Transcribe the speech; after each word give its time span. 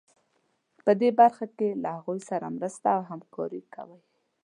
په 0.85 0.91
دې 1.01 1.09
برخه 1.19 1.45
کې 1.57 1.69
له 1.83 1.89
هغوی 1.97 2.19
سره 2.29 2.53
مرسته 2.57 2.87
او 2.97 3.01
همکاري 3.11 3.61
کوي. 3.73 4.01